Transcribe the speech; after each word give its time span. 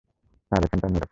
Sir, 0.51 0.61
এখানটা 0.65 0.87
নিরাপদ। 0.87 0.99